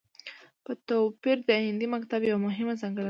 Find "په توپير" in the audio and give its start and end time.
0.63-1.37